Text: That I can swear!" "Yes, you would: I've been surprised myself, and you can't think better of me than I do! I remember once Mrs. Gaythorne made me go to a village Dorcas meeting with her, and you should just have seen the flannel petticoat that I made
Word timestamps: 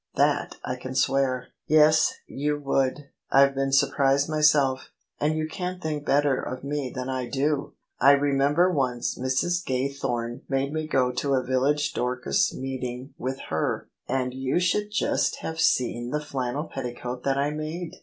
That 0.15 0.55
I 0.65 0.77
can 0.77 0.95
swear!" 0.95 1.49
"Yes, 1.67 2.15
you 2.25 2.57
would: 2.59 3.09
I've 3.29 3.53
been 3.53 3.71
surprised 3.71 4.27
myself, 4.27 4.89
and 5.19 5.37
you 5.37 5.47
can't 5.47 5.79
think 5.79 6.07
better 6.07 6.41
of 6.41 6.63
me 6.63 6.89
than 6.89 7.07
I 7.07 7.29
do! 7.29 7.75
I 7.99 8.13
remember 8.13 8.71
once 8.71 9.15
Mrs. 9.15 9.63
Gaythorne 9.63 10.41
made 10.49 10.73
me 10.73 10.87
go 10.87 11.11
to 11.11 11.35
a 11.35 11.43
village 11.43 11.93
Dorcas 11.93 12.51
meeting 12.51 13.13
with 13.19 13.39
her, 13.49 13.89
and 14.07 14.33
you 14.33 14.59
should 14.59 14.89
just 14.89 15.35
have 15.41 15.59
seen 15.59 16.09
the 16.09 16.19
flannel 16.19 16.63
petticoat 16.63 17.23
that 17.23 17.37
I 17.37 17.51
made 17.51 17.97